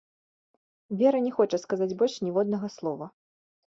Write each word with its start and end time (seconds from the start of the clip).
Вера 1.01 1.19
не 1.27 1.33
хоча 1.37 1.57
сказаць 1.65 1.91
больш 1.99 2.17
ніводнага 2.29 2.67
слова. 2.77 3.05